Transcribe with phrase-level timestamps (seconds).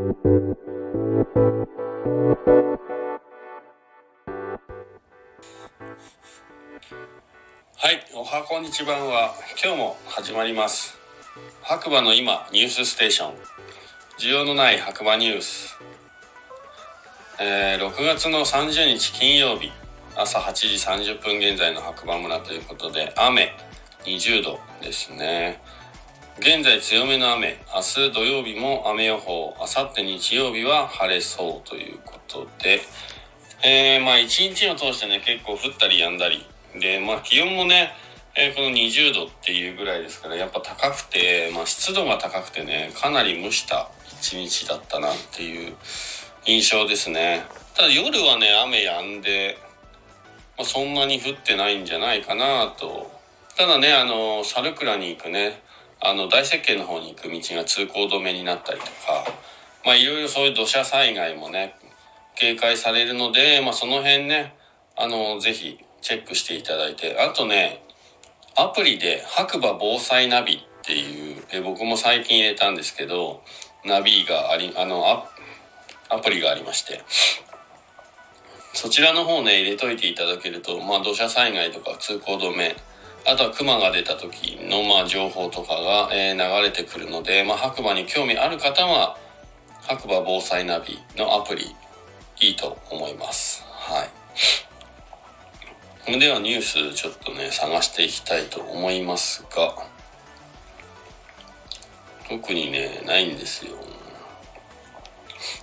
[0.00, 0.06] は
[7.92, 9.34] い、おはこんにちばんは。
[9.62, 10.98] 今日も始まります。
[11.60, 13.34] 白馬の今ニュースステーション。
[14.18, 15.78] 需要のない白馬ニュース、
[17.38, 19.70] えー、6月の30日金曜日。
[20.16, 20.76] 朝8時
[21.12, 23.54] 30分現在の白馬村ということで雨
[24.04, 25.60] 20度ですね。
[26.40, 27.58] 現在強めの雨。
[27.74, 29.54] 明日土曜日も雨予報。
[29.58, 32.80] 明後日日曜日は晴れそうということで。
[33.62, 36.46] えー、まあ一日を通してね結構降ったりやんだり。
[36.80, 37.92] でまあ気温もね
[38.34, 45.74] えー、この20度っていうぐらいですからやっぱ高くて、まあ、湿度が高くてねかなり蒸した一日だったなっていう
[46.46, 47.44] 印象ですね。
[47.76, 49.58] ただ夜はね雨止んで、
[50.56, 53.10] まあ、そんなに降ってないんじゃないかなと。
[53.58, 55.68] ただねあの猿倉に行くね
[56.02, 58.92] あの大雪渓の方に行く道が通行止めになったりとか
[59.84, 61.74] まあいろいろそういう土砂災害もね
[62.36, 64.54] 警戒されるので、まあ、その辺ね
[64.96, 67.82] あのぜひチェックしていただいてあとね
[68.56, 73.42] アプリで白馬防災ナビっていうえ僕も最近入れたんですけど
[73.84, 75.04] ナビがありあの
[76.08, 77.02] アプリがありまして
[78.72, 82.76] そちらの方ね入れといていただけるとまあ土砂災害とか通行止め
[83.26, 89.16] あとは熊が出た時のまあ情報とかが、え、流れてくるので、まあ、白馬に興味ある方は
[89.82, 91.74] 白馬防災ナビのアプリ
[92.40, 93.62] いいと思います。
[93.66, 94.08] はい。
[96.04, 99.74] それではニュースちょっとね探していきたいと思いますが
[102.28, 103.72] 特にねないんですよ。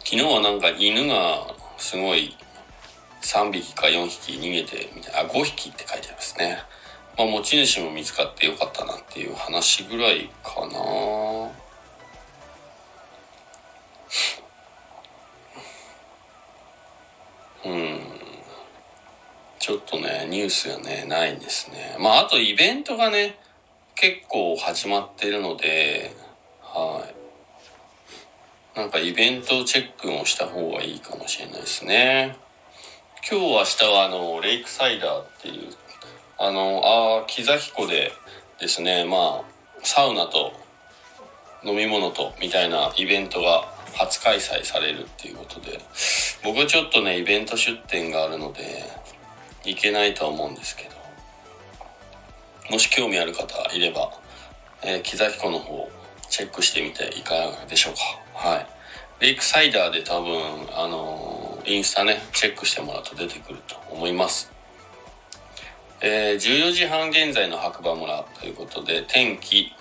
[0.03, 2.35] 昨日はなんか犬がすごい
[3.21, 6.59] 3匹か4匹逃げてみたいなあ5匹って書いてありますね。
[7.17, 10.77] まあ持ち主も見つかってよかったなっていう話ぐらいかな
[17.65, 18.17] うん
[19.67, 21.97] ちょっとね、ニュースがね、ないんですね。
[21.99, 23.37] まあ、あとイベントがね、
[23.95, 26.15] 結構始まってるので、
[26.61, 27.05] は
[28.75, 28.79] い。
[28.79, 32.37] なんかイベントチェックもした方がいいかもしれないですね。
[33.29, 35.73] 今日明日はあの、レイクサイダーっていう、
[36.39, 38.11] あの、ああ木崎湖で
[38.59, 39.43] ですね、まあ、
[39.83, 40.53] サウナと
[41.63, 45.79] 飲み物とみたいなイベントが初開催されるっていうことで、
[46.43, 49.07] 僕はちょっとね、イベント出店があるので、
[49.67, 50.95] いけないとは思うんですけど
[52.71, 54.11] もし興味ある方いれば、
[54.81, 55.89] えー、木崎湖の方
[56.29, 57.99] チェックしてみていかがでしょうか。
[58.49, 58.67] はい。
[59.19, 60.41] レイクサイダーで多分
[60.75, 64.51] あのー、インスタねチェックしてもらうと出てくると思います。
[66.01, 69.73] えー、14時半現在の白馬村ということで天気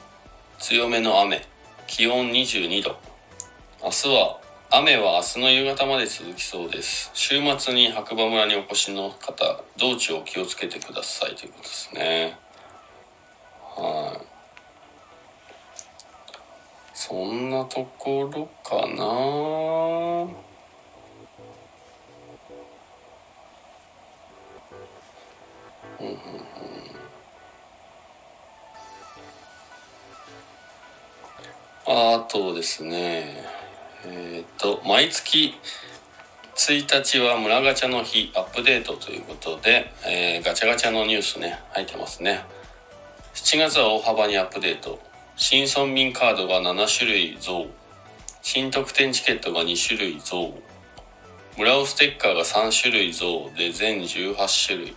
[0.59, 1.47] 強めの雨
[1.87, 2.99] 気温22度
[3.82, 4.41] 明日は
[4.71, 7.10] 雨は明日の夕方まで続きそうです。
[7.15, 12.37] 週末に白馬村にお越しの方、道中を気をつけてくださいということですね。
[13.76, 14.26] はい。
[16.93, 19.05] そんなところかな
[31.98, 33.42] あとですね
[34.04, 35.54] えっ、と、毎月
[36.54, 42.44] 1日は村ガチャの日アップデートということで、えー、ガチャガチャのニュースね、入ってますね。
[43.32, 45.00] 7月は大幅にアップデート。
[45.36, 47.66] 新村民カードが7種類増。
[48.42, 50.52] 新特典チケットが2種類増。
[51.56, 54.96] 村尾ステッカーが3種類増で全18種類。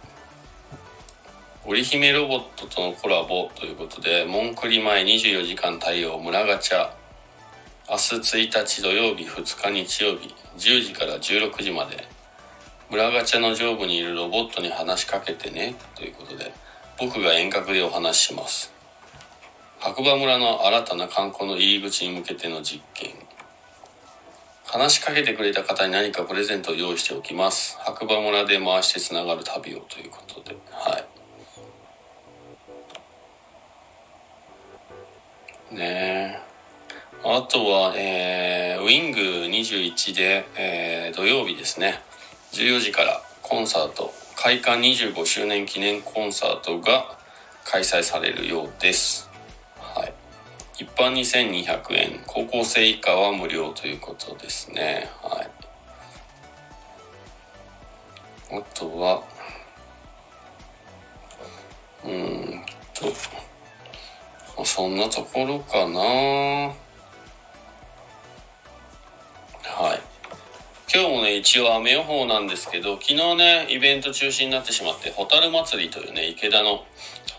[1.69, 6.89] 織姫ロボットとのコラボということで、モンクリ前24時間対応村ガチャ
[7.87, 8.15] 明日
[8.49, 12.07] 1日土曜日2日日曜日10時から16時まで。
[12.89, 16.51] 村ガチャの上部にいるロボットに話しかけてねということで
[16.97, 18.73] 僕が遠隔でお話しします。
[19.77, 23.11] 白馬村の新たな観光の入り口に向けての実験。
[24.65, 27.77] 話しかけてくれた方に何かプレゼントを用意しておきます。
[27.81, 30.57] 白馬村で回してつながる旅をということで。
[30.71, 31.18] はい。
[35.71, 36.39] ね
[37.23, 41.99] あとは、えー、ウィング21で、えー、土曜日ですね。
[42.53, 47.17] 14時からコンサート、開館25周年記念コンサートが
[47.65, 49.29] 開催されるようです。
[49.77, 50.13] はい。
[50.77, 55.09] 一般2200円、高校生以下は無料ということですね。
[55.21, 55.49] はい。
[58.51, 59.23] あとは、
[62.05, 62.63] うん
[62.93, 63.07] と、
[64.65, 65.99] そんなところかな。
[65.99, 66.73] は
[69.95, 70.01] い。
[70.91, 76.83] 今日もね、一応雨予報なんですけど、昨日ね、イベント中止になってしまって、ホタル祭りというね、池田の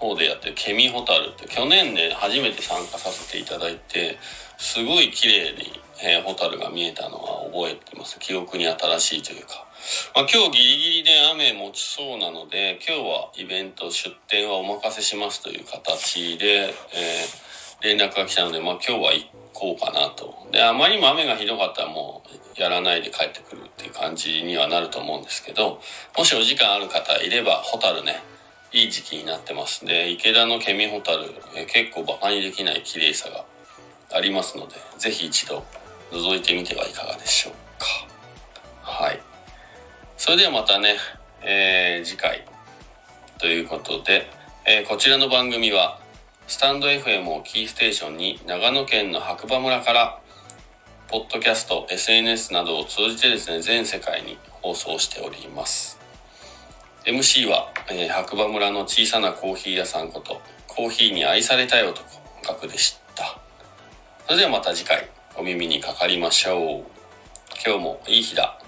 [0.01, 4.19] 方でやってるケミホタルって去年ね初めて参加させていただいて
[4.57, 8.19] すごい綺麗に、えー、ホタルが見えたのは覚えてます。
[8.19, 9.67] 記憶に新しいというか、
[10.15, 20.47] まあ、今日ギリギリで雨持ちそうなので今日はイベント出店はお任せしますという形で、えー、連絡が来たので、まあ、今日は行こうかなと。
[20.53, 25.81] であまりにも雨がひどかったらもうやらないで帰ってくるっていう感じにはなると思うんですけど
[26.17, 28.23] もしお時間ある方いればホタルね
[28.73, 33.45] いい時期になってますで池田のケミホタルえ結構バカにできない綺麗さが
[34.13, 35.65] ありますので是非一度
[36.11, 37.87] 覗いてみてはいかがでしょうか。
[38.83, 39.21] はい。
[40.17, 40.97] それではまたね、
[41.43, 42.45] えー、次回
[43.39, 44.31] ということで、
[44.67, 45.99] えー、こちらの番組は
[46.47, 50.21] スタンド FM をキーステーションに長野県の白馬村から
[51.09, 55.99] ポッドキャスト SNS などを通じてですね全世界に放送しております。
[57.07, 62.05] MC は、えー、白馬村の小さなコーヒー屋さんことコーヒーに愛されたい男
[62.45, 63.41] ガクでした。
[64.27, 65.09] それではまた次回。
[65.37, 66.85] お耳にかかりましょう。
[67.65, 68.59] 今日もいい日だ。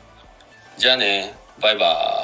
[0.79, 1.35] じゃあね。
[1.61, 2.22] バイバーイ。